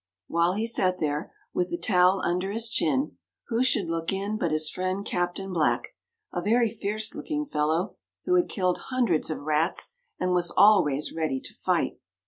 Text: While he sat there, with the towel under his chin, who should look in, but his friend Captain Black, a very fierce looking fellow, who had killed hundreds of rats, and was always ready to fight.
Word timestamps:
While 0.25 0.53
he 0.53 0.65
sat 0.65 0.97
there, 0.97 1.31
with 1.53 1.69
the 1.69 1.77
towel 1.77 2.21
under 2.25 2.51
his 2.51 2.69
chin, 2.69 3.17
who 3.49 3.63
should 3.63 3.85
look 3.87 4.11
in, 4.11 4.35
but 4.35 4.49
his 4.49 4.67
friend 4.67 5.05
Captain 5.05 5.53
Black, 5.53 5.89
a 6.33 6.41
very 6.41 6.71
fierce 6.71 7.13
looking 7.13 7.45
fellow, 7.45 7.97
who 8.25 8.33
had 8.35 8.49
killed 8.49 8.79
hundreds 8.89 9.29
of 9.29 9.41
rats, 9.41 9.91
and 10.19 10.31
was 10.33 10.51
always 10.57 11.13
ready 11.13 11.39
to 11.41 11.53
fight. 11.53 11.99